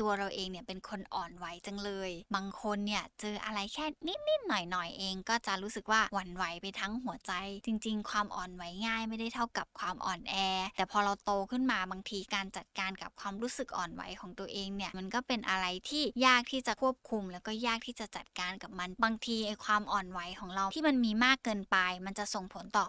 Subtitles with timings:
[0.00, 3.86] ตัวเราเองเนี่ยเป็นคนอ่อนไหวจังเลย บางคนเนี่ยเจออะไรแค่
[4.28, 7.32] นิดๆหน่อยๆเอง ก็จะรู้สึกว่าหวั่นไหวไปทั้งหัวใจ
[7.66, 10.34] จริง ๆ ความอ่อนไหวง่ายไม่ได้เท่ากับความอ่อนแอ
[10.76, 21.76] แต่พอเราโตขึ้นมาบางทีการจัดการกับความรู้สึกอ่อนไหวของตัวเองเนี่ยมันก็เป็นอะไรที่ยากที่จะควบคุม แล้วก็ยากที่จะจัดการกับมัน บางทีไอ้ความอ่อนไหวของเราที่มันมีมากเกินไป
[22.06, 22.86] มันจะส่งผลต่อ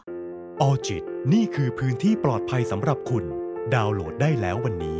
[0.61, 1.03] ออจิต
[1.33, 3.23] นี่คือพื้นที่ปลอดภัยสำหรับคุณ
[3.73, 4.99] ดาวน์โหลดได้แล้ววันนี้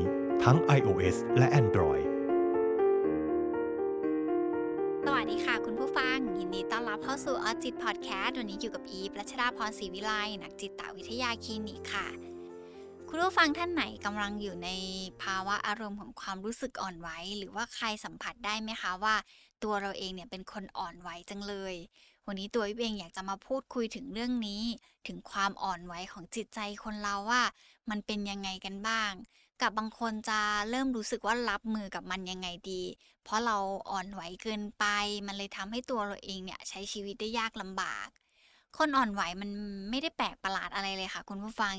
[0.50, 2.06] ทั้ง iOS และ Android
[5.06, 10.14] สวัสดีค่ะคุณผู้ฟัง ยินดีต้อนรับเข้าสู่ออจิตพอดแคสต์วันนี้อยู่กับอีฟรัชดาพรศรีวิไล
[10.44, 12.08] นักจิตวิทยาคลินิกค่ะ
[13.10, 14.70] คุณผู้ฟังท่านไหนกำลังอยู่ใน
[15.24, 19.16] ภาวะอารมณ์ของความรู้สึกอ่อนไหวหรือว่าใครสัมผัสได้ไหมคะว่า
[19.64, 21.76] ตัวเราเองเนี่ยเป็นคนอ่อนไหวจังเลย
[22.28, 24.64] วันนี้ตัววิเองอยากจะมาพูดคุยถึงเรื่องนี้
[25.08, 27.44] ถึงความอ่อนไหวของจิตใจคนเราว่า
[27.90, 29.14] มันเป็นยังไงกันบ้าง
[29.62, 32.84] กับบางคนจะเริ่มรู้สึกว่ารับมือกับมันยังไงดี
[33.24, 33.58] เพราะเรา
[33.90, 34.86] อ่อนไหวเกินไป
[35.28, 38.08] มันเลยทำให้ตัวเราเองเนี่ยใช้ชีวิตได้ยากลำบาก
[38.78, 39.50] คนอ่อนไหวมัน
[39.90, 41.76] ไม่ได้แปลกประหลาดอะไรเลยค่ะ คุณผู้ฟัง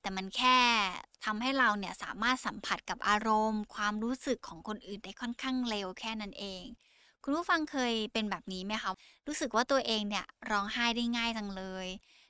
[0.00, 0.58] แต่มันแค่
[1.24, 6.62] ทำให้เราเนี่ยสามารถสัมผัสกับอารมณ์ ความรู้สึกของคนอื่นได้ค่อนข้างเร็วแค่นั้นเอง
[7.22, 8.92] คุณผู้ฟังเคยเป็นแบบนี้ไหมคะ
[9.26, 11.86] รู้สึกว่าตัวเองเนี่ยร้องไห้ได้ง่ายจังเลย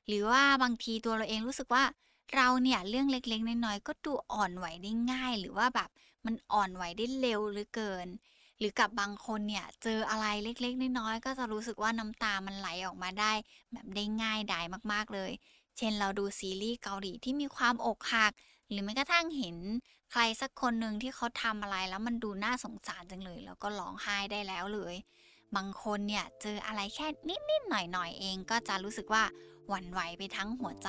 [0.06, 1.84] หรือว่าบางทีตัวเราเองรู้สึกว่า
[2.34, 5.90] เราเนี่ยเรื่องเล็กๆ น้อยๆ ก็ดูอ่อนไหวได้ง่าย หรือว่าแบบ
[6.26, 8.08] มันอ่อนไหวได้เร็วหรือเกิน
[8.58, 13.32] หรือกับบางคนเนี่ยเจออะไรเล็กๆ น้อยๆ ก็จะรู้สึกว่าน้ำตามันไหลออกมาได้
[13.72, 15.32] แบบได้ง่ายดายมากๆเลย
[15.76, 18.32] เช่นเราดูซีรีส์เกาหลีที่มีความอกหัก
[18.70, 19.56] หรือแม้กระทั่งเห็น
[20.12, 24.94] ใครสักคนหนึ่งที่เขาทำอะไรแล้วมันดูน่าสงสารจังเลย แล้วก็ร้องไห้ได้แล้วเลย
[25.56, 29.24] บางคนเนี่ยเจออะไรแค่นิดๆหน่อยๆเองก็จะรู้สึกว่า
[29.69, 30.88] หวั่นไหวไปทั้งหัวใจ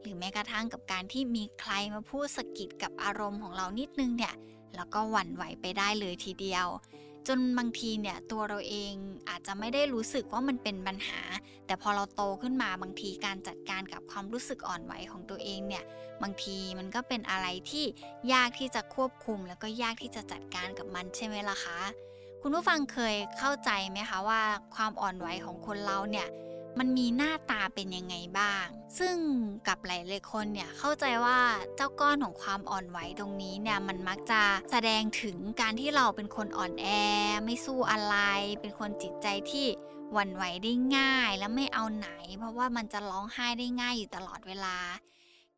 [0.00, 4.34] หรือแม้กระทั่งกับการที่มีใครมาพูดสะกิดกับอารมณ์ของเรานิดนึงเนี่ย
[4.76, 6.66] แล้วก็หวั่นไหวไปได้เลยทีเดียว
[7.28, 8.92] จนบางทีเนี่ยตัวเราเอง
[9.28, 11.20] อาจจะไม่ได้รู้สึกว่ามันเป็นปัญหา
[11.66, 15.84] แต่พอเราโตขึ้นมาบางทีการจัดการกับความรู้สึกอ่อนไหวของตัวเองเนี่ย
[16.22, 17.84] บางทีมันก็เป็นอะไรที่
[18.32, 21.78] ยากที่จะควบคุม แล้วก็ยากที่จะจัดการกับมันใช่ไหมล่ะคะ
[22.42, 24.42] คุณผู้ฟังเคยเข้าใจไหมคะว่า
[24.74, 26.28] ความอ่อนไหวของคนเราเนี่ย
[26.78, 28.66] มันมีหน้าตาเป็นยังไงบ้าง
[28.98, 29.16] ซึ่ง
[29.68, 31.40] กับหลายๆคนเนี่ยเข้าใจว่า
[31.76, 36.86] เจ้าก้อนของความอ่อนไหวตรงนี้เนี่ยมันมักจะแสดงถึงการที่เราเป็นคนอ่อนแอ
[37.44, 38.16] ไม่สู้อะไร
[38.60, 39.66] เป็นคนจิตใจที่
[40.12, 42.08] หวั่นไหวได้ง่ายและไม่เอาไหน
[42.38, 44.76] เพราะว่ามันจะร้องไห้ได้ง่ายอยู่ตลอดเวลา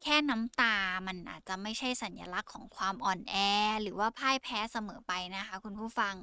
[0.02, 3.34] แค่น้ำตามันอาจจะไม่ใช่สัญลักษณ์ของความอ่อนแอ
[3.82, 6.14] หรือว่าพ่ายแพ้เสมอไปนะคะ คุณผู้ฟัง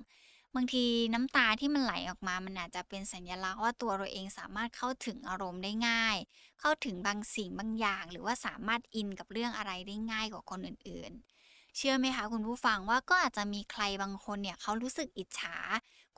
[0.55, 6.17] บางทีน้ำตาที่มันไหลออกมา มันอาจจะเป็นสัญลักษณ์ว่าตัวเราเองสามารถเข้าถึงอารมณ์ได้ง่าย
[6.59, 15.57] เข้าถึงบางสิ่งบางอย่าง หรือว่าสามารถอินกับเรื่องอะไรได้ง่ายกว่าคนอื่นๆ เชื่อไหมคะคุณผู้ฟังว่าก็อาจจะมีใครบางคนเนี่ยเขารู้สึกอิจฉา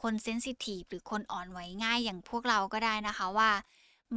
[0.02, 3.52] คนเซนซิทีฟหรือคนอ่อนไหวง่ายอย่างพวกเราก็ได้นะคะว่า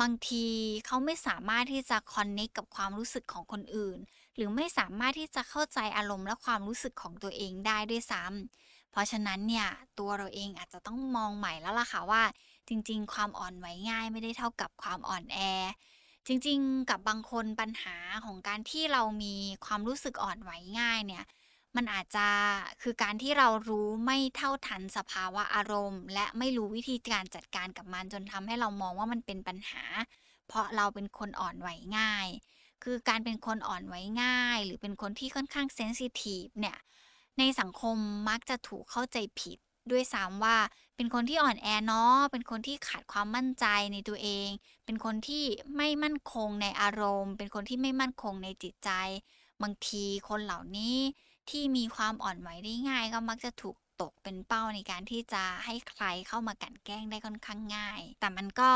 [0.01, 0.47] บางที
[0.87, 3.99] เขาไม่สามารถที่จะคอนเน็กกับความรู้สึกของคนอื่น
[4.37, 9.69] หรือไม่สามารถที่จะเข้าใจอารมณ์และความรู้สึกของตัวเองได้ด้วยซ้ำ เพราะฉะนั้นเนี่ย
[9.99, 12.23] ตัวเราเองอาจจะต้องมองใหม่แล้วล่ะค่ะว่า
[12.69, 15.39] จริง ๆ ความอ่อนไหวง่ายไม่ได้เท่ากับความอ่อนแอ
[16.27, 19.35] จริง ๆ กับบางคนปัญหาของการที่เรามี
[19.65, 20.51] ความรู้สึกอ่อนไหว
[20.81, 21.25] ง่ายเนี่ย
[21.77, 22.27] มันอาจจะ
[22.83, 29.83] คือการที่เรารู้ไม่เท่าทันสภาวะอารมณ์ และไม่รู้วิธีการจัดการกับมันจนทำให้เรามองว่ามันเป็นปัญหา
[30.49, 31.69] เพราะเราเป็นคนอ่อนไหว
[31.99, 32.29] ง่าย
[32.85, 36.77] คือการเป็นคนอ่อนไหวง่าย หรือเป็นคนที่ค่อนข้างเซนซิทีฟเนี่ย
[37.39, 37.97] ในสังคม
[38.29, 39.59] มักจะถูกเข้าใจผิด
[39.91, 40.57] ด้วยซ้ำว่า
[40.97, 44.49] เป็นคนที่อ่อนแอเนาะ เป็นคนที่ขาดความมั่นใจในตัวเอง
[44.85, 45.45] เป็นคนที่
[45.77, 48.91] ไม่มั่นคงในอารมณ์ เป็นคนที่ไม่มั่นคงในจิตใจ
[49.63, 50.97] บางทีคนเหล่านี้
[51.51, 58.71] ที่มีความอ่อนไหวได้ง่าย ก็มักจะถูก ตกเป็นเป้าในการที่จะให้ใครเข้ามากันแกล้งได้ค่อนข้างง่าย แต่มันก็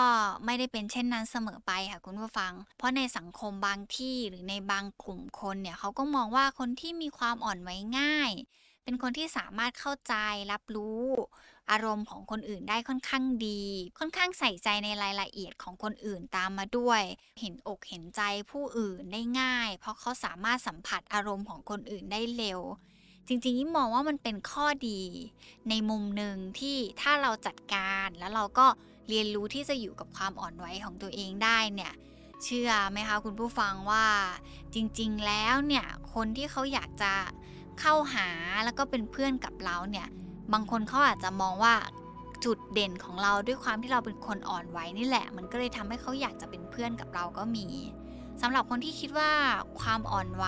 [0.45, 8.33] ไม่ได้เป็นเช่นนั้นเสมอไปค่ะคุณผู้ฟัง เพราะในสังคมบางที่หรือในบางกลุ่มคนเนี่ยเขาก็มองว่าคนที่มีความอ่อนไหวง่าย
[8.85, 10.15] เป็นคนที่สามารถเข้าใจ
[10.53, 11.05] รับรู้
[11.71, 13.63] อารมณ์ของคนอื่นได้ค่อนข้างดี
[13.99, 17.03] ค่อนข้างใส่ใจในรายละเอียดของคนอื่นตามมาด้วย
[17.41, 18.21] เห็นอกเห็นใจ
[18.51, 22.61] ผู้อื่นได้ง่าย เพราะเขาสามารถสัมผัสอารมณ์ของคนอื่นได้เร็ว
[23.29, 25.01] จริงๆยิ่งมองว่ามันเป็นข้อดี
[25.69, 28.67] ในมุมหนึ่งที่ถ้าเราจัดการแล้วเราก็
[29.09, 31.93] เรียนรู้ที่จะอยู่กับความอ่อนไหวของตัวเองได้เนี่ย
[32.45, 34.07] เชื่อไหมคะคุณผู้ฟังว่า
[34.75, 37.13] จริงๆแล้วเนี่ยคนที่เขาอยากจะ
[37.81, 38.29] เข้าหา
[38.65, 40.09] แล้วก็เป็นเพื่อนกับเราเนี่ย
[40.53, 41.75] บางคนเขาอาจจะมองว่า
[42.45, 47.67] จุดเด่นของเราด้วยความที่เราเป็นคนอ่อนไหวนี่แหละ มันก็เลยทำให้เขาอยากจะเป็นเพื่อนกับเราก็มี
[48.41, 49.33] สำหรับคนที่คิดว่า
[49.81, 50.45] ความอ่อนไหว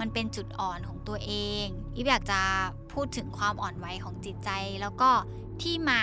[0.00, 1.32] มันเป็นจุดอ่อนของตัวเอ
[1.64, 1.66] ง
[1.96, 2.40] อีฟอยากจะ
[2.92, 4.50] พูดถึงความอ่อนไหวของจิตใจ
[4.80, 5.10] แล้วก็
[5.62, 6.02] ที่มา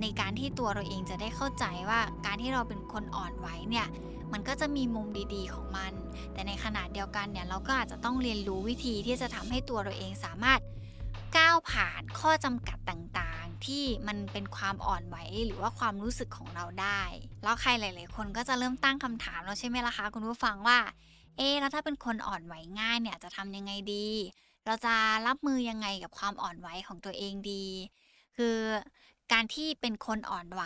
[0.00, 3.86] ในการที่ตัวเราเองจะได้เข้าใจว่าการที่เราเป็นคนอ่อนไหวเนี่ย
[4.32, 5.92] มันก็จะมีมุมดีๆของมัน
[6.32, 10.60] แต่ในขณะเดียวกันเนี่ยเราก็อาจจะต้องเรียนรู้วิธีที่จะทำให้ตัวเราเองสามารถ
[11.36, 15.16] ก้าวผ่านข้อจำกัดต่างๆ ที่มันเป็นความอ่อนไหว
[15.46, 17.02] หรือว่าความรู้สึกของเราได้
[17.42, 20.78] แล้วใครหลาย ๆ คนก็จะเริ่มตั้งคำถามแล้วใช่ไหมล่ะคะคุณผู้ฟังว่า
[21.38, 24.08] เอ๊แล้วถ้าเป็นคนอ่อนไหวง่ายเนี่ยจะทำยังไงดี
[24.66, 24.94] เราจะ
[25.26, 27.66] รับมือยังไงกับความอ่อนไหวของตัวเองดี
[28.36, 28.58] คือ
[29.32, 30.62] การที่เป็นคนอ่อนไหว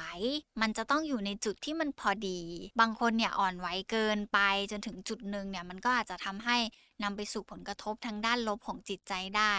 [0.61, 2.41] มันจะต้องอยู่ในจุดที่มันพอดี
[2.81, 4.39] บางคนเนี่ยอ่อนไหวเกินไป
[4.71, 6.57] จนถึงจุดหนึ่งเนี่ยมันก็อาจจะทำให้
[7.03, 9.55] นำไปสู่ผลกระทบทางด้านลบของจิตใจได้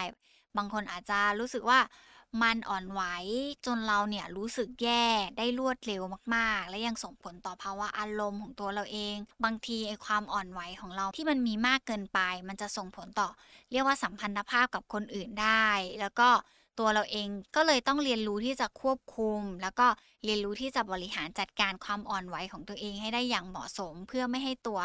[0.56, 1.80] บางคนอาจจะรู้สึกว่า
[2.42, 3.02] มันอ่อนไหว
[3.66, 5.04] จนเราเนี่ยรู้สึกแย่
[5.38, 6.02] ได้รวดเร็ว
[6.34, 13.28] มากๆ และยังส่งผลต่อภาวะอารมณ์ของตัวเราเอง บางทีไอความอ่อนไหวของเราที่มันมีมากเกินไป มันจะส่งผลต่อ
[13.72, 15.68] เรียกว่าสัมพันธภาพกับคนอื่นได้
[16.00, 16.28] แล้วก็
[16.78, 19.86] ตัวเราเองก็เลยต้องเรียนรู้ที่จะควบคุม แล้วก็
[20.24, 24.80] เรียนรู้ที่จะบริหารจัดการความอ่อนไหวของตัวเองให้ได้อย่างเหมาะสม เพื่อไม่ให้ตัว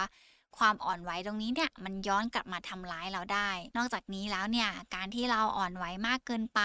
[0.57, 6.61] ความอ่อนไหวตรงนี้เนี่ยมันย้อนกลับมาทำร้ายเราได้ นอกจากนี้แล้วเนี่ยการที่เราอ่อนไหวมากเกินไป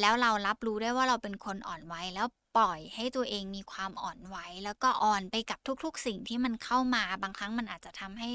[0.00, 2.26] แล้วเรารับรู้ได้ว่าเราเป็นคนอ่อนไหวแล้ว
[2.56, 8.32] ปล่อยให้ตัวเองมีความอ่อนไหวแล้วก็อ่อนไปกับทุกๆ สิ่งที่มันเข้ามาบางครั้งมันอาจจะทำให้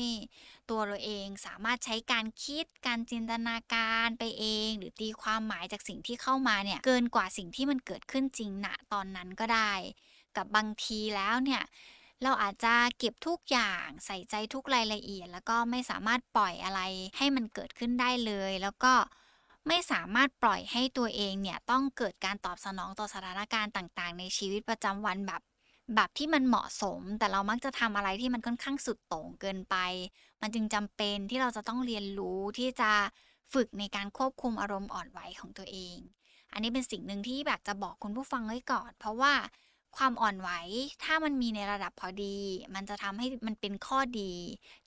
[0.69, 9.73] ตัวเราเองสามารถใช้การคิดการจินตนาการไปเอง หรือตีความหมายจากสิ่งที่เข้ามาเนี่ยเกินกว่าสิ่งที่มันเกิดขึ้นจริงณตอนนั้นก็ได้
[10.37, 11.63] กับบางทีแล้วเนี่ย
[12.23, 16.81] เราอาจจะเก็บทุกอย่างใส่ใจทุกรายละเอียด แล้วก็ไม่สามารถปล่อยอะไร
[17.17, 18.93] ให้มันเกิดขึ้นได้เลย แล้วก็
[19.67, 25.41] ไม่สามารถปล่อยให้ตัวเองเนี่ยต้องเกิดการตอบสนองต่อสถานการณ์ต่างๆ ในชีวิตประจำวันแบบ
[25.95, 29.75] แบบที่มันเหมาะสม แต่เรามักจะทำอะไรที่มันค่อนข้างสุดโต่งเกินไป
[30.41, 32.91] มันจึงจำเป็นที่เราจะต้องเรียนรู้ที่จะ
[33.53, 35.97] ฝึกในการควบคุมอารมณ์อ่อนไหวของตัวเอง
[36.53, 39.33] อันนี้เป็นสิ่งหนึ่งที่แบบจะบอกคุณผู้ฟังไว้ก่อน เพราะว่า
[39.97, 40.49] ความอ่อนไหว
[41.03, 42.37] ถ้ามันมีในระดับพอดี
[42.75, 44.33] มันจะทำให้มันเป็นข้อดี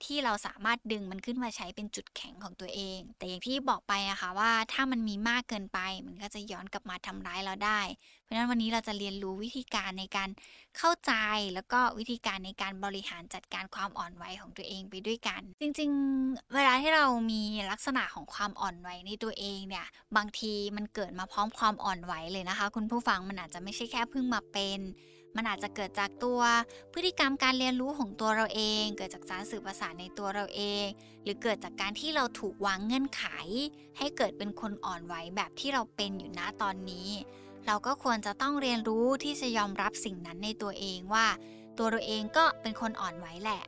[0.04, 7.80] ที่เราสามารถดึงมันขึ้นมาใช้เป็นจุดแข็งของตัวเอง แต่อย่างที่บอกไปอะค่ะว่าถ้ามันมีมากเกินไป มันก็จะย้อนกลับมาทำร้ายเราได้
[8.22, 10.28] เพราะฉะนั้นวันนี้เราจะเรียนรู้วิธีการในการ
[10.78, 11.12] เข้าใจ
[11.54, 19.86] แล้วก็วิธีการในการบริหารจัดการความอ่อนไหวของตัวเองไปด้วยกัน จริงๆ เวลาที่เรามีลักษณะของความอ่อนไหวในตัวเองเนี่ย
[20.16, 24.78] บางทีมันเกิดมาพร้อมความอ่อนไหวเลยนะคะ คุณผู้ฟังมันอาจจะไม่ใช่แค่เพิ่งมาเป็น
[25.36, 26.40] มันอาจจะเกิดจากตัว
[26.92, 30.86] พฤติกรรมการเรียนรู้ของตัวเราเอง เกิดจากสารสื่อประสาทในตัวเราเอง
[31.22, 33.24] หรือเกิดจากการที่เราถูกวางเงื่อนไข
[33.98, 37.08] ให้เกิดเป็นคนอ่อนไหวแบบที่เราเป็นอยู่ณตอนนี้
[37.66, 41.26] เราก็ควรจะต้องเรียนรู้ที่จะยอมรับสิ่งนั้นในตัวเองว่า
[41.78, 43.62] ตัวเราเองก็เป็นคนอ่อนไหวแหละ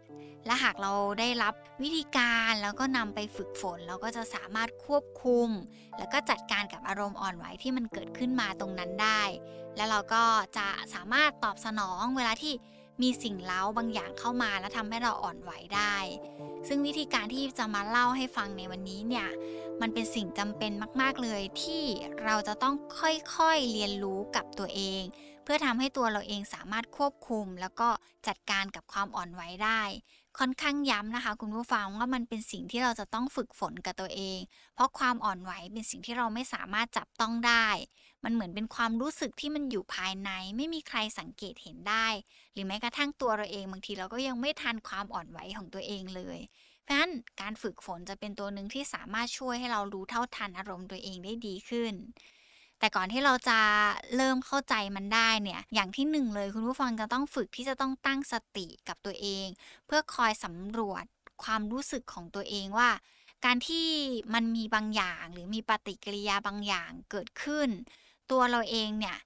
[0.46, 5.48] และหากเราได้รับวิธีการแล้วก็นำไปฝึกฝน เราก็จะสามารถควบคุม
[5.98, 9.22] แล้วก็จัดการกับอารมณ์อ่อนไหวที่มันเกิดขึ้นมาตรงนั้นได้
[9.76, 10.24] แล้วเราก็
[10.58, 12.54] จะสามารถตอบสนองเวลาที่
[13.02, 15.96] มีสิ่งเล้าบางอย่างเข้ามาแล้วทำให้เราอ่อนไหวได้
[16.68, 19.28] ซึ่งวิธีการที่จะมาเล่าให้ฟังในวันนี้เนี่ย
[19.80, 21.82] มันเป็นสิ่งจำเป็นมาก ๆเลยที่
[22.24, 25.02] เราจะต้องค่อยๆเรียนรู้กับตัวเอง
[25.44, 27.88] เพื่อทำให้ตัวเราเองสามารถควบคุม แล้วก็
[28.26, 29.82] จัดการกับความอ่อนไหวได้
[30.38, 34.38] ค่อนข้างย้ำนะคะ คุณผู้ฟังว่ามันเป็นสิ่งที่เราจะต้องฝึกฝนกับตัวเอง
[34.74, 37.68] เพราะความอ่อนไหวเป็นสิ่งที่เราไม่สามารถจับต้องได้
[38.24, 42.06] มันเหมือนเป็นความรู้สึกที่มันอยู่ภายใน ไม่มีใครสังเกตเห็นได้
[42.52, 46.38] หรือแม้กระทั่งตัวเราเองบางทีเราก็ยังไม่ทันความอ่อนไหวของตัวเองเลย
[46.84, 51.94] เพราะฉะนั้นการฝึกฝนจะเป็นตัวหนึ่งที่สามารถช่วยให้เรารู้เท่าทันอารมณ์ตัวเองได้ดีขึ้น
[52.78, 53.58] แต่ก่อนที่เราจะ
[54.16, 59.46] เริ่มเข้าใจมันได้เนี่ยอย่างที่หนึ่งเลยคุณผู้ฟังจะต้องฝึกที่จะต้องตั้งสติกับตัวเอง
[59.86, 61.04] เพื่อคอยสำรวจ
[61.42, 62.90] ความรู้สึกของตัวเองว่า
[63.44, 63.88] การที่
[64.34, 67.68] มันมีบางอย่างหรือมีปฏิกิริยาบางอย่างเกิดขึ้น
[68.30, 69.16] ตัวเราเองเนี่ย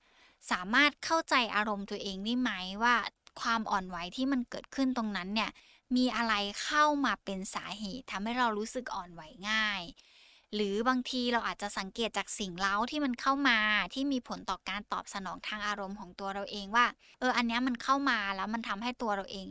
[0.50, 2.50] สามารถเข้าใจอารมณ์ตัวเองได้ไหม
[2.82, 2.94] ว่า
[3.40, 5.50] ความอ่อนไหวที่มันเกิดขึ้นตรงนั้นเนี่ย
[5.96, 9.82] มีอะไรเข้ามาเป็นสาเหตุทำให้เรารู้สึกอ่อนไหวง่าย
[10.54, 13.58] หรือบางทีเราอาจจะสังเกตจากสิ่งเล้าที่มันเข้ามา
[13.94, 16.86] ที่มีผลต่อการตอบสนองทางอารมณ์ของตัวเราเองว่า
[17.20, 19.46] เอออันนี้มันเข้ามาแล้วมันทำให้ตัวเราเอง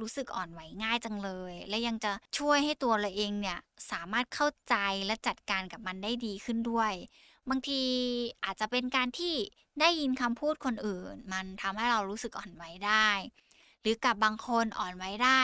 [0.00, 3.58] รู้สึกอ่อนไหวง่ายจังเลย และยังจะช่วยให้ตัวเราเองเนี่ย
[3.90, 6.92] สามารถเข้าใจและจัดการกับมันได้ดีขึ้นด้วย
[7.50, 7.82] บางที
[8.44, 9.34] อาจจะเป็นการที่
[9.80, 13.08] ได้ยินคำพูดคนอื่น มันทำให้เรารู้สึกอ่อนไหวได้
[13.84, 15.42] หรือกับบางคนอ่อนไหวได้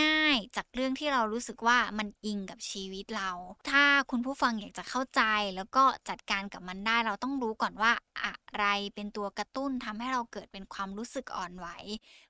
[0.00, 3.30] ง่ายจากเรื่องที่เรารู้สึกว่ามันอิงกับชีวิตเรา
[3.70, 5.22] ถ้าคุณผู้ฟังอยากจะเข้าใจ
[5.56, 7.92] แล้วก็จัดการกับมันได้เราต้องรู้ก่อนว่า
[8.24, 11.68] อะไรเป็นตัวกระตุ้นทำให้เราเกิดเป็นความรู้สึกอ่อนไหว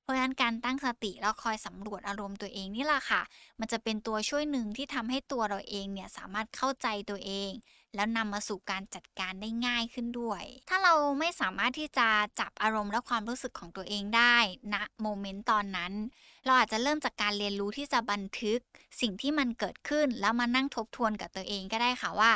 [0.03, 3.23] เพราะฉะนั้นการตั้งสติแล้วคอยสำรวจอารมณ์ตัวเองนี่แหละค่ะ
[3.61, 7.51] มันจะเป็นตัวช่วยหนึ่งที่ทำให้ตัวเราเองเนี่ยสามารถเข้าใจตัวเอง
[7.95, 12.09] แล้วนำมาสู่การจัดการได้ง่ายขึ้นด้วย ถ้าเราไม่สามารถที่จะ
[12.41, 14.37] จับอารมณ์และความรู้สึกของตัวเองได้
[14.75, 15.93] ณนะโมเมนต์ตอนนั้น
[16.45, 18.61] เราอาจจะเริ่มจากการเรียนรู้ที่จะบันทึก
[19.01, 22.33] สิ่งที่มันเกิดขึ้นแล้วมานั่งทบทวนกับตัวเองก็ได้ค่ะว่า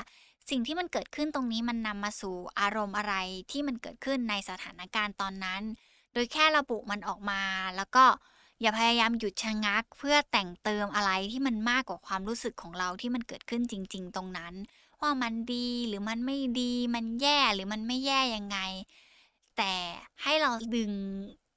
[0.50, 3.14] สิ่งที่มันเกิดขึ้นตรงนี้มันนำมาสู่อารมณ์อะไร
[3.50, 5.62] ที่มันเกิดขึ้นในสถานการณ์ตอนนั้น
[6.12, 7.42] โดยแค่ระบุมันออกมา
[7.76, 8.04] แล้วก็
[8.60, 14.54] อย่าพยายามหยุดชะงัก เพื่อแต่งเติมอะไรที่มันมากกว่าความรู้สึกของเราที่มันเกิดขึ้นจริง ๆ ตรงนั้น
[15.02, 18.58] ว่ามันดีหรือมันไม่ดีมันแย่หรือมันไม่แย่ยังไง
[19.56, 19.72] แต่
[20.22, 20.92] ให้เราดึง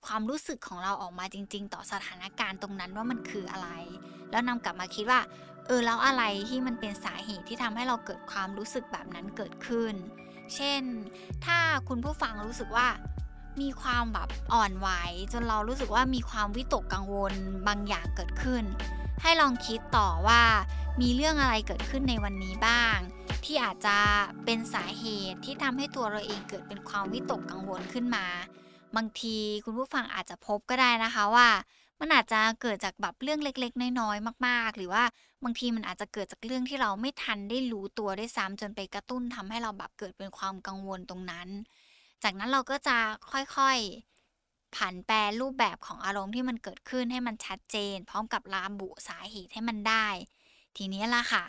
[0.06, 3.70] ความรู้สึกของเราออกมาจริง ๆ ต่อสถานการณ์ตรงนั้นว่ามันคืออะไร
[4.32, 5.22] แล้วนำกลับมาคิดว่า
[5.68, 9.94] เออแล้วอะไรที่มันเป็นสาเหตุที่ทำให้เราเกิดความรู้สึกแบบนั้นเกิดขึ้น
[10.56, 10.82] เช่น
[11.46, 11.60] ถ้า
[11.90, 12.88] คุณผู้ฟังรู้สึกว่า
[13.62, 14.90] มีความแบบอ่อนไหว
[15.34, 17.34] จนเรารู้สึกว่ามีความวิตกกังวล
[17.68, 18.64] บางอย่างเกิดขึ้น
[19.22, 20.42] ให้ลองคิดต่อว่า
[21.02, 22.98] มีเรื่องอะไรเกิดขึ้นในวันนี้บ้าง
[23.46, 23.98] ที่อาจจะ
[24.46, 28.25] เป็นสาเหตุที่ทำให้ตัวเราเองเกิดเป็นความวิตกกังวลขึ้นมา
[28.96, 31.48] บางทีคุณผู้ฟังอาจจะพบก็ได้นะคะว่า
[32.00, 35.03] มันอาจจะเกิดจากแบบเรื่องเล็ก ๆ น้อยๆมาก ๆ หรือว่า
[35.44, 41.48] บางทีมันอาจจะเกิดจากเรื่องที่เราไม่ทันได้รู้ตัวได้ซ้ำจนไปกระตุ้นทำให้เราแบบเกิดเป็นความกังวลตรงนั้น
[42.24, 42.98] จากนั้นเราก็จะ
[43.32, 50.08] ค่อยๆผันแปรรูปแบบของอารมณ์ที่มันเกิดขึ้นให้มันชัดเจน พร้อมกับลามบุสาเหตุให้มันได้
[50.77, 51.44] ทีนี้ล่ะค่ะ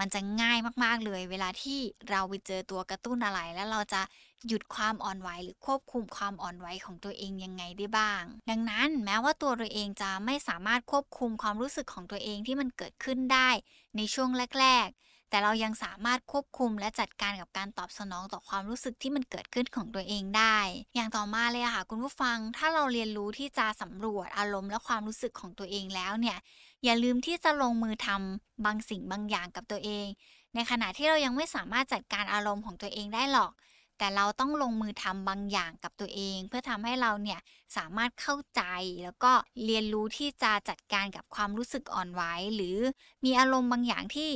[0.00, 1.80] มันจะง่ายมากๆเลย เวลาที่
[2.10, 4.02] เราไปเจอตัวกระตุ้นอะไร แล้วเราจะ
[4.48, 13.48] หยุดความอ่อนไหวหรือควบคุมความอ่อนไหวของตัวเองยังไงได้บ้าง ดังนั้นแม้ว่าตัวเราเองจะไม่สามารถควบคุมความรู้สึกของตัวเองที่มันเกิดขึ้นได้
[13.96, 14.88] ในช่วงแรก
[15.32, 20.58] แต่เรายังสามารถควบคุมและจัดการกับการตอบสนองต่อความรู้สึกที่มันเกิดขึ้นของตัวเองได้
[20.94, 26.38] อย่างต่อมาเลยค่ะคุณผู้ฟัง ถ้าเราเรียนรู้ที่จะสำรวจอารมณ์และความรู้สึกของตัวเองแล้วเนี่ย
[26.84, 30.06] อย่าลืมที่จะลงมือทำบางสิ่งบางอย่างกับตัวเอง
[30.54, 33.52] ในขณะที่เรายังไม่สามารถจัดการอารมณ์ของตัวเองได้หรอก
[33.98, 37.40] แต่เราต้องลงมือทำบางอย่างกับตัวเอง เพื่อทำให้เราเนี่ย
[37.76, 38.62] สามารถเข้าใจ
[39.04, 39.32] แล้วก็
[39.64, 42.22] เรียนรู้ที่จะจัดการกับความรู้สึกอ่อนไหว
[42.54, 42.76] หรือ
[43.24, 44.30] มีอารมณ์บางอย่างที่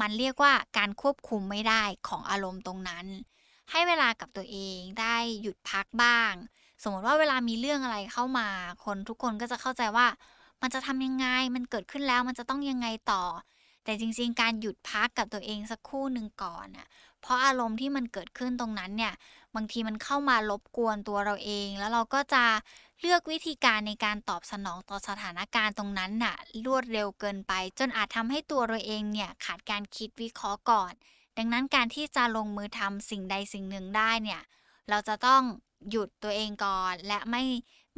[0.00, 3.06] มันเรียกว่าการควบคุมไม่ได้ของอารมณ์ตรงนั้น
[3.70, 6.32] ให้เวลากับตัวเองได้หยุดพักบ้าง
[6.82, 8.48] สมมติว่าเวลามีเรื่องอะไรเข้ามา
[8.84, 10.06] คนทุกคนก็จะเข้าใจว่า
[10.62, 13.22] มันจะทำยังไงมันเกิดขึ้นแล้วมันจะต้องยังไงต่อ
[13.86, 16.88] แต่จริงๆ การหยุดพักกับตัวเองสักครู่หนึ่งก่อนอะ
[17.20, 19.14] เพราะอารมณ์ที่มันเกิดขึ้นตรงนั้นเนี่ย
[19.54, 22.44] บางทีมันเข้ามารบกวนตัวเราเอง แล้วเราก็จะ
[23.00, 30.92] เลือกวิธีการในการตอบสนองต่อสถานการณ์ตรงนั้นน่ะรวดเร็วเกินไป จนอาจทำให้ตัวเราเองเนี่ยขาดการคิดวิเคราะห์ก่อน
[31.38, 34.42] ดังนั้นการที่จะลงมือทำสิ่งใดสิ่งหนึ่งได้เนี่ย
[34.88, 35.42] เราจะต้อง
[35.90, 37.44] หยุดตัวเองก่อนและไม่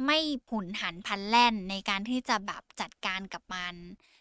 [0.05, 0.19] ไม่
[0.49, 3.75] ผุนหันพันแล่นในการที่จะแบบจัดการกับมัน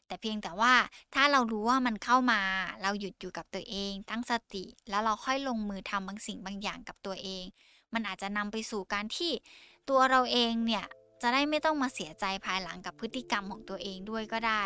[0.09, 0.75] แต่เพียงแต่ว่า
[1.15, 2.41] ถ้าเรารู้ว่ามันเข้ามา
[2.83, 7.45] เราหยุดอยู่กับตัวเอง ตั้งสติ แล้วเราค่อยลงมือทำบางสิ่งบางอย่างกับตัวเอง
[7.95, 9.33] มันอาจจะนำไปสู่การที่
[9.89, 10.87] ตัวเราเองเนี่ย
[11.23, 14.65] จะได้ไม่ต้องมาเสียใจภายหลังกับพฤติกรรมของตัวเองด้วยก็ได้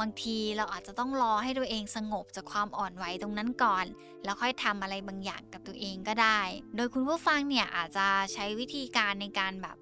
[0.00, 3.86] บางทีเราอาจจะต้องรอให้ตัวเองสงบจากความอ่อนไหวตรงนั้นก่อน
[4.24, 6.40] แล้วค่อยทำอะไรบางอย่างกับตัวเองก็ได้
[6.76, 9.76] โดยคุณผู้ฟังเนี่ยอาจจะใช้วิธีการในการแบบ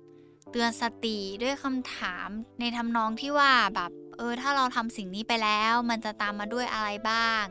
[0.51, 2.29] เตือนสติด้วยคำถาม
[2.61, 7.45] ในทำนองที่ว่าแบบเออถ้าเราทำสิ่งนี้ไปแล้ว มันจะตามมาด้วยอะไรบ้าง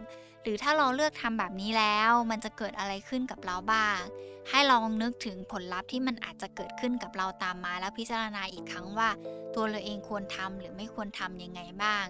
[0.44, 4.00] หรือถ้าเราเลือกทำแบบนี้แล้ว มันจะเกิดอะไรขึ้นกับเราบ้าง
[4.50, 9.10] ให้ลองนึกถึงผลลัพธ์ที่มันอาจจะเกิดขึ้นกับเราตามมา แล้วพิจารณาอีกครั้งว่า
[9.56, 12.06] ตัวเราเองควรทำหรือไม่ควรทำยังไงบ้าง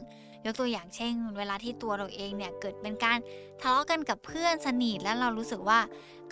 [0.46, 3.18] ยกตัวอย่างเช่น เวลาที่ตัวเราเองเนี่ยเกิดเป็นการ
[3.62, 5.80] ทะเลาะกันกับเพื่อนสนิทแล้วเรารู้สึกว่า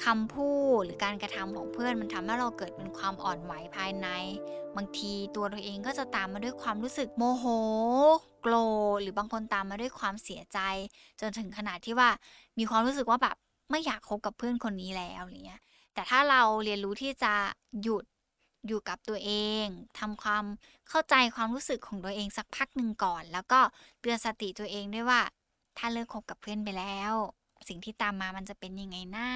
[0.05, 4.07] คำพูดหรือการกระทำของเพื่อนมันทำให้เราเกิดเป็นความอ่อนไหวภายใน
[4.75, 7.45] บางทีตัวเราเองก็จะตามมาด้วยความรู้สึกโมโห
[8.41, 8.55] โกร
[8.95, 10.59] ธหรือบางคนตามมาด้วยความเสียใจ
[11.19, 12.09] จนถึงขนาดที่ว่า
[12.57, 13.35] มีความรู้สึกว่าแบบ
[13.71, 15.61] ไม่อยากคบกับเพื่อนคนนี้แล้วอะไรเงี้ย
[15.93, 17.33] แต่ถ้าเราเรียนรู้ที่จะ
[17.81, 18.03] หยุด
[18.67, 19.31] อยู่กับตัวเอ
[19.63, 19.65] ง
[20.00, 20.45] ทำความ
[20.89, 23.59] เข้าใจความรู้สึกของตัวเองสักพักหนึ่งก่อน แล้วก็
[24.00, 25.21] เตือนสติตัวเองด้วยว่า
[25.77, 27.13] ถ้าเลิกคบกับเพื่อนไปแล้ว
[27.69, 29.27] สิ่งที่ตามมามันจะเป็นยังไงนะ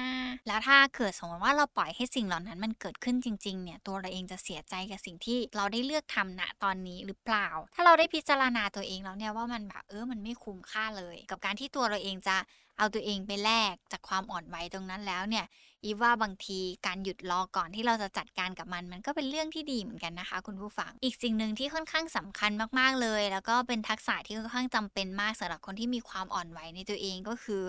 [0.46, 12.36] แล้วถ้าเกิดสมมติว่าเราปล่อยให้สิ่งเหล่านั้นมันเกิดขึ้นจริงๆเนี่ยตัวเราเองจะเสียใจกับสิ่งที่เราได้เลือกทำณตอนนี้หรือเปล่า ถ้าเราได้พิจารณาตัวเองแล้วเนี่ยว่ามันแบบเออมันไม่คุ้มค่าเลย กับการที่ตัวเราเองจะ
[12.78, 15.46] เอาตัวเองไปแลกจากความอ่อนไหวตรงนั้นแล้วเนี่ย
[15.84, 27.64] อีว่าบางทีการหยุดรอก่อนที่เราจะจัดการกับมัน มันก็เป็นเรื่องที่ดีเหมือนกันนะคะ คุณผู้ฟัง อีกสิ่งหนึ่งที่ค่อนข้างสำคัญมากๆเลย แล้วก็เป็นทักษะที่ค่อนข้างจำเป็นมากสำหรับคนที่มีความอ่อนไหวในตัวเองก็คือ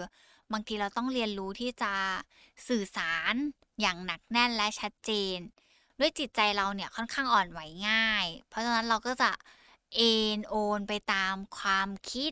[0.52, 1.94] บางทีเราต้องเรียนรู้ที่จะ
[2.68, 3.34] สื่อสาร
[3.82, 5.38] อย่างหนักแน่นและชัดเจน
[6.00, 9.32] ด้วยจิตใจเราเนี่ยค่อนข้างอ่อนไหวง่าย เพราะฉะนั้นเราก็จะ
[9.96, 12.32] เอ็นโอนไปตามความคิด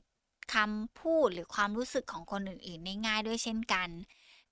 [0.54, 3.90] คำพูดหรือความรู้สึกของคนอื่นๆได้ง่ายด้วยเช่นกัน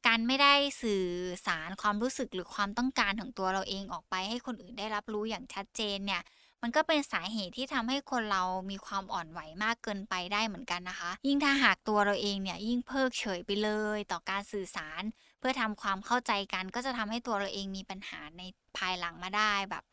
[0.07, 1.05] การไม่ได้สื่อ
[1.47, 6.21] สารความรู้สึกหรือความต้องการของตัวเราเองออกไปให้คนอื่นได้รับรู้อย่างชัดเจนเนี่ย
[6.61, 15.03] มันก็เป็นสาเหตุที่ทำให้คนเรามีความอ่อนไหวมากเกินไปได้เหมือนกันนะคะ ยิ่งถ้าหากตัวเราเองเนี่ยยิ่งเพิกเฉยไปเลย ต่อการสื่อสาร
[15.39, 18.41] เพื่อทำความเข้าใจกัน ก็จะทำให้ตัวเราเองมีปัญหาใน
[18.77, 19.83] ภายหลังมาได้แบบ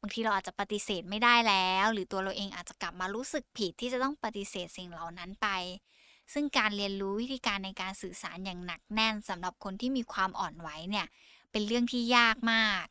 [0.00, 5.48] บางทีเราอาจจะปฏิเสธไม่ได้แล้ว หรือตัวเราเองอาจจะกลับมารู้สึกผิดที่จะต้องปฏิเสธสิ่งเหล่านั้นไป
[6.32, 11.06] ซึ่งการเรียนรู้วิธีการในการสื่อสารอย่างหนักแน่นสำหรับคนที่มีความอ่อนไหวเนี่ย
[11.52, 12.84] เป็นเรื่องที่ยากมาก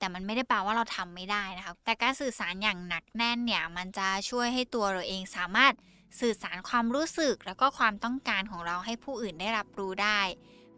[0.00, 5.72] แต่มันไม่ได้แปลว่าเราทำไม่ได้นะคะ แต่การสื่อสารอย่างหนักแน่นเนี่ย มันจะช่วยให้ตัวเราเองสามารถ
[6.20, 10.20] สื่อสารความรู้สึก แล้วก็ความต้องการของเราให้ผู้อื่นได้รับรู้ได้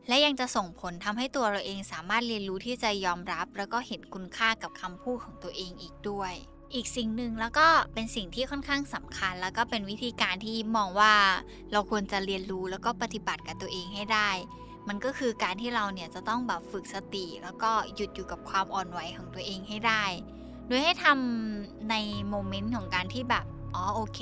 [0.09, 6.33] และยังจะส่งผลทำให้ตัวเราเองสามารถเรียนรู้ที่จะยอมรับ แล้วก็เห็นคุณค่ากับคำพูดของตัวเองอีกด้วย
[6.75, 11.15] อีกสิ่งหนึ่งแล้วก็เป็นสิ่งที่ค่อนข้างสำคัญ แล้วก็เป็นวิธีการที่มองว่า
[11.73, 14.31] เราควรจะเรียนรู้แล้วก็ปฏิบัติกับตัวเองให้ได้
[14.89, 20.05] มันก็คือการที่เราเนี่ยจะต้องแบบฝึกสติ แล้วก็หยุดอยู่กับความอ่อนไหวของตัวเองให้ได้
[20.67, 21.95] โดยให้ทำใน
[22.29, 24.21] โมเมนต์ของการที่แบบอ๋อโอเค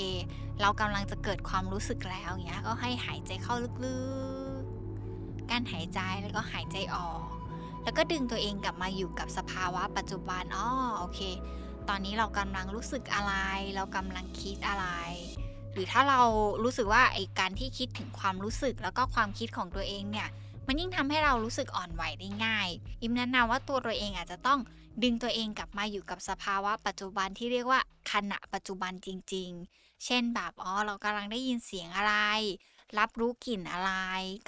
[0.61, 3.99] เรากำลังจะเกิดความรู้สึกแล้วเงี้ยก็ให้หายใจเข้าลึ
[4.61, 7.25] กๆการหายใจแล้วก็หายใจออก
[7.85, 10.67] แล้วก็ดึงตัวเองกลับมาอยู่กับสภาวะปัจจุบันอ๋อ
[10.99, 11.21] โอเค
[11.89, 13.35] ตอนนี้เรากำลังรู้สึกอะไร
[13.77, 14.87] เรากำลังคิดอะไร
[15.73, 16.21] หรือถ้าเรา
[16.65, 20.29] รู้สึกว่าไอการที่คิดถึงความรู้สึกแล้วก็ความคิดของตัวเองเนี่ย
[20.67, 22.69] มันยิ่งทำให้เรารู้สึกอ่อนไหวได้ง่าย
[23.03, 24.61] อิมแนะนำว่าตัวเราเองอาจจะต้อง
[25.03, 27.81] ดึงตัวเองกลับมาอยู่กับสภาวะปัจจุบันที่เรียกว่า
[28.13, 32.15] ขณะปัจจุบันจริง ๆ เช่นแบบอ๋อเรากำลังได้ยินเสียงอะไร
[32.99, 33.93] รับรู้กลิ่นอะไร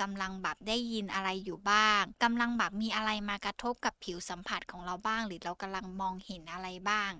[0.00, 7.12] กำลังแบบได้ยินอะไรอยู่บ้างกำลังแบบมีอะไรมากระทบกับผิวสัมผัสของเราบ้าง หรือเรากำลังมองเห็นอะไรบ้าง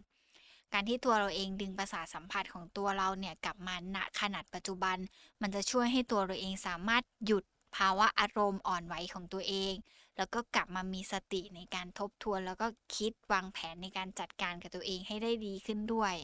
[0.72, 4.96] การที่ตัวเราเองดึงประสาทสัมผัสของตัวเราเนี่ยกลับมาณขนาดปัจจุบัน
[5.42, 7.44] มันจะช่วยให้ตัวเราเองสามารถหยุด
[7.76, 9.75] ภาวะอารมณ์อ่อนไหวของตัวเอง
[10.17, 16.15] แล้วก็กลับมามีสติในการทบทวน แล้วก็คิดวางแผนในการจัดการกับตัวเองให้ได้ดีขึ้นด้วย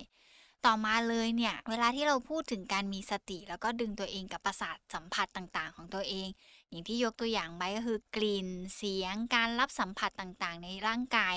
[0.67, 6.29] ต่อมาเลยเนี่ย เวลาที่เราพูดถึงการมีสติ แล้วก็ดึงตัวเองกับประสาทสัมผัสต่างๆ ของตัวเอง
[6.69, 11.37] อย่างที่ยกตัวอย่างไว้ก็คือกลิ่น เสียง การรับสัมผัสต่างๆ ในร่างกาย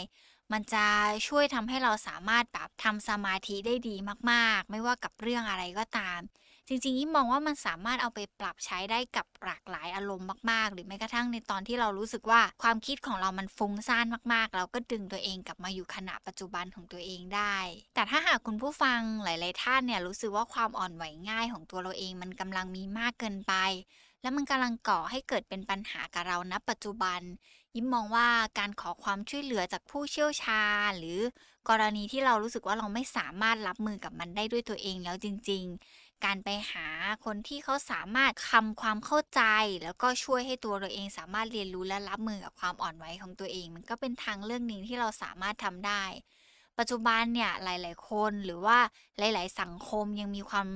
[0.52, 0.86] มันจะ
[1.28, 3.96] ช่วยทำให้เราสามารถแบบทำสมาธิได้ดี
[4.32, 6.20] มาก ๆ ไม่ว่ากับเรื่องอะไรก็ตาม
[6.74, 17.58] จริงๆยิ่มองว่ามันสามารถเอาไปปรับใช้ได้กับหลากหลายอารมณ์มากๆ หรือแม้กระทั่งในตอนที่เรารู้สึกว่าความคิดของเรามันฟุ้งซ่านมากๆ เราก็ดึงตัวเองกลับมาอยู่ขณะปัจจุบันของตัวเองได้
[17.96, 23.54] แต่ถ้าหากคุณผู้ฟังหลายๆท่านเนี่ยรู้สึกว่าความอ่อนไหวง่ายของตัวเราเองมันกำลังมีมากเกินไป
[24.22, 27.22] และมันกำลังก่อให้เกิดเป็นปัญหากับเราณปัจจุบัน
[27.76, 28.28] ยิ้มมองว่า
[28.60, 31.20] การขอความช่วยเหลือจากผู้เชี่ยวชาญ หรือ
[31.70, 35.66] กรณีที่เรารู้สึกว่าเราไม่สามารถรับมือกับมันได้ด้วยตัวเองแล้วจริง
[36.26, 36.88] การไปหา
[37.26, 39.42] คนที่เขาสามารถทำความเข้าใจ
[39.84, 46.04] แล้วก็ช่วยให้ตัวเราเองสามารถเรียนรู้และรับมือกับความอ่อนไหวของตัวเอง มันก็เป็นทางเลือกหนึ่งที่เราสามารถทำได้
[46.78, 48.78] ปัจจุบันเนี่ยหลาย ๆ คนหรือว่า
[49.18, 50.68] หลาย ๆ สังคมยังมีความ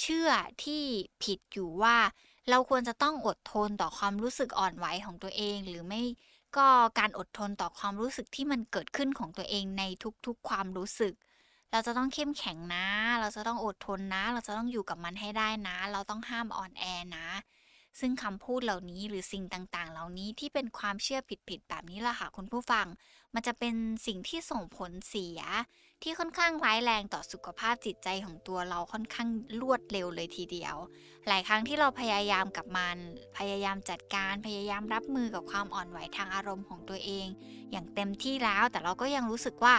[0.00, 0.30] เชื่อ
[0.64, 0.82] ที่
[1.22, 1.96] ผิดอยู่ว่า
[2.50, 6.02] เราควรจะต้องอดทนต่อความรู้สึกอ่อนไหวของตัวเองหรือไม่
[6.56, 6.66] ก็
[6.98, 9.82] การอดทนต่อความรู้สึกที่มันเกิดขึ้นของตัวเองใน
[10.26, 11.14] ทุกๆความรู้สึก
[11.74, 12.86] เราจะต้องเข้มแข็งนะ
[13.20, 16.84] เราจะต้องอดทนนะ เราจะต้องอยู่กับมันให้ได้นะ เราต้องห้ามอ่อนแอ
[17.16, 17.28] นะ
[18.00, 22.86] ซึ่งคำพูดเหล่านี้หรือสิ่งต่างๆ เหล่านี้ที่เป็นความเชื่อผิดๆแบบนี้แหละค่ะคุณผู้ฟัง
[23.34, 23.74] มันจะเป็น
[24.06, 25.40] สิ่งที่ส่งผลเสีย
[26.02, 29.28] ที่ค่อนข้างร้ายแรงต่อสุขภาพจิตใจของตัวเราค่อนข้าง
[29.60, 30.76] รวดเร็วเลยทีเดียว
[31.28, 32.96] หลายครั้งที่เราพยายามกับมัน
[33.38, 37.26] พยายามจัดการ พยายามรับมือกับความอ่อนไหวทางอารมณ์ของตัวเอง
[37.70, 39.74] อย่างเต็มที่แล้วแต่เราก็ยังรู้สึกว่า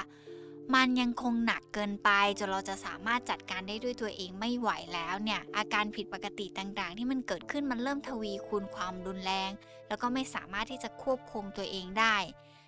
[0.73, 9.51] มันยังคงหนักเกินไปจนเราจะสามารถจัดการได้ด้วยตัวเองไม่ไหวแล้วเนี่ย อาการผิดปกติต่างๆ ที่มันเกิดขึ้นมันเริ่มทวีคูณความรุนแรง
[9.87, 12.15] แล้วก็ไม่สามารถที่จะควบคุมตัวเองได้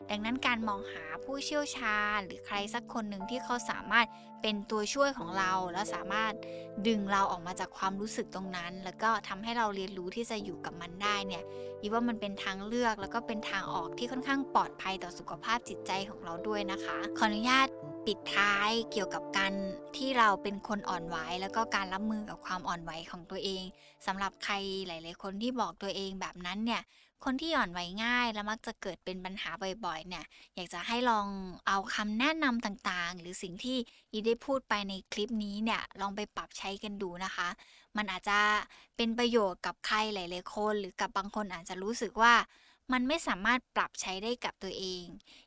[0.09, 4.07] ดังนั้นการมองหาผู้เชี่ยวชาญ หรือใครสักคนหนึ่งที่เขาสามารถ
[4.41, 6.33] เป็นตัวช่วยของเรา แล้วสามารถ
[6.87, 11.43] ดึงเราออกมาจากความรู้สึกตรงนั้น แล้วก็ทำให้เราเรียนรู้ที่จะอยู่กับมันได้เนี่ย
[11.81, 17.67] ยีว่ามันเป็นทางเลือกแล้วก็เป็นทางออกที่ค่อนข้างปลอดภัยต่อสุขภาพจิตใจของเราด้วยนะคะ ขออนุญาต
[18.05, 19.53] ปิดท้ายเกี่ยวกับการ
[19.97, 23.63] ที่เราเป็นคนอ่อนไหวแล้วก็การรับมือกับความอ่อนไหวของตัวเอง
[24.05, 24.55] สำหรับใคร
[24.87, 26.81] หลาย ๆ คนที่บอกตัวเองแบบนั้นเนี่ย
[27.23, 29.49] คนที่อ่อนไหวง่าย และมักจะเกิดเป็นปัญหา
[29.85, 30.25] บ่อยๆ เนี่ย
[30.55, 31.27] อยากจะให้ลอง
[31.67, 33.77] เอาคำแนะนำต่างๆ หรือสิ่งที่
[34.11, 37.49] อีได้พูดไปในคลิปนี้เนี่ย ลองไปปรับใช้กันดูนะคะ
[37.97, 38.39] มันอาจจะ
[38.95, 42.33] เป็นประโยชน์กับใครหลายๆคน หรือกับบางคนอาจจะรู้สึกว่า
[42.93, 45.03] มันไม่สามารถปรับใช้ได้กับตัวเอง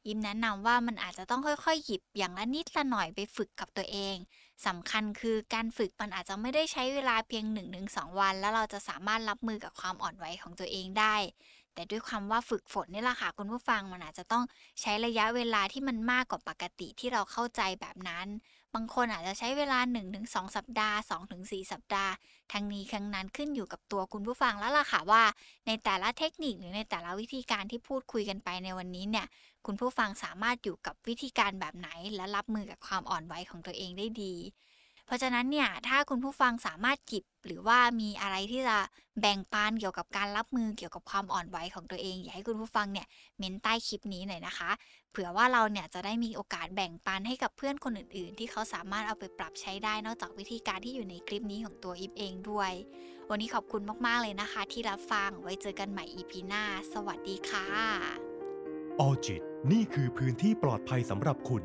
[0.06, 4.16] ยิมแนะนำว่ามันอาจจะต้องค่อยๆ หยิบอย่างละนิดละหน่อยไปฝึกกับตัวเอง
[4.66, 7.44] สำคัญคือการฝึกมันอาจจะไม่ได้ใช้เวลาเพียง
[7.82, 11.16] 1-2 วัน แล้วเราจะสามารถรับมือกับความอ่อนไหวของตัวเองได้
[11.74, 14.44] แต่ด้วยความว่าฝึกฝนนี่แหละค่ะคุณผู้ฟังมันอาจจะต้อง
[14.80, 18.26] ใช้ระยะเวลาที่มันมากกว่าปกติที่เราเข้าใจแบบนั้น
[18.74, 22.12] บางคนอาจจะใช้เวลา 1-2 สัปดาห์ 2-4 สัปดาห์
[22.52, 25.22] ทั้งนี้ทั้งนั้นขึ้นอยู่กับตัวคุณผู้ฟังแล้วล่ะค่ะว่า
[25.66, 29.26] ในแต่ละเทคนิคหรือในแต่ละวิธีการที่พูดคุยกันไปในวันนี้เนี่ย
[29.66, 34.34] คุณผู้ฟังสามารถอยู่กับวิธีการแบบไหน และรับมือกับความอ่อนไหวของตัวเองได้ดี
[35.10, 38.78] เพราะฉะนั้นเนี่ยถ้าคุณผู้ฟังสามารถหยิบหรือว่ามีอะไรที่จะ
[39.20, 43.06] แบ่งปันเกี่ยวกับการรับมือเกี่ยวกับความอ่อนไหวของตัวเอง อยากให้คุณผู้ฟังเนี่ย
[43.38, 44.70] เม้นใต้คลิปนี้หน่อยนะคะ
[45.10, 52.72] เผื่อว่าเราเนี่ยจะได้มีโอกาสแบ่งปันให้กับเพื่อนคนอื่น ๆ ที่เขาสามารถเอาไปปรับใช้ได้นอกจากวิธีการที่อยู่ในคลิปนี้ของตัวอิฟเองด้วย
[53.30, 57.66] วันนี้ขอบคุณมาก ๆ เลยนะคะ ที่รับฟังไว้เจอกันใหม่ EP หน้า สวัสดีค่ะ
[59.00, 59.42] ออจิต
[59.72, 61.64] นี่คือพื้นที่ปลอดภัยสำหรับคุณ